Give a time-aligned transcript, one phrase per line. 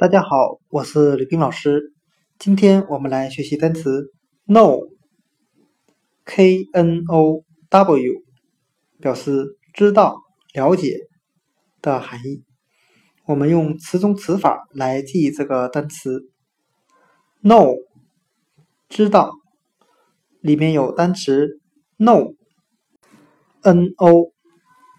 [0.00, 1.92] 大家好，我是吕冰老师。
[2.38, 4.12] 今天我们来学习单词
[4.46, 4.86] know，k
[6.72, 8.22] n o w，
[9.00, 10.20] 表示知道、
[10.54, 11.00] 了解
[11.82, 12.44] 的含义。
[13.26, 16.30] 我们用词中词法来记忆这个单词
[17.42, 17.74] know，
[18.88, 19.32] 知道，
[20.40, 21.58] 里面有单词
[21.96, 22.32] no，n
[23.96, 24.32] o，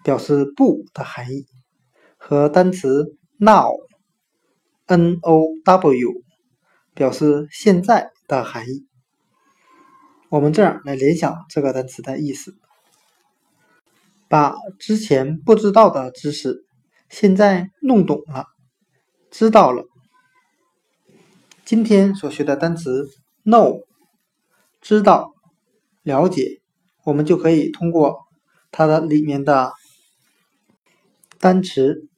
[0.04, 1.46] 表示不的含义，
[2.18, 3.88] 和单词 now。
[4.90, 6.24] N O W
[6.94, 8.88] 表示现在的含义。
[10.28, 12.56] 我们这样来联想这个单词的意思：
[14.26, 16.64] 把之前不知道的知识，
[17.08, 18.46] 现在弄懂了，
[19.30, 19.84] 知道了。
[21.64, 23.06] 今天所学的单词
[23.44, 23.84] know，
[24.80, 25.34] 知道、
[26.02, 26.60] 了解，
[27.04, 28.24] 我们就可以通过
[28.72, 29.72] 它的里面的
[31.38, 32.08] 单词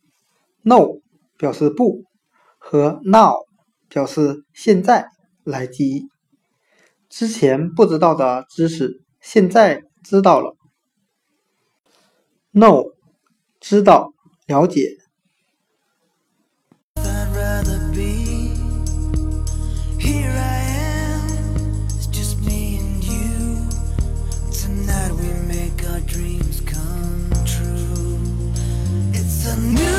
[0.62, 1.02] no
[1.36, 2.06] 表示不。
[2.72, 3.34] 和 now
[3.90, 5.10] 表示现在
[5.44, 6.08] 来记忆。
[7.10, 10.56] 之前不知道的知识，现在知道了。
[12.54, 12.94] know
[13.60, 14.14] 知道
[14.46, 14.96] 了解。
[29.44, 29.91] A new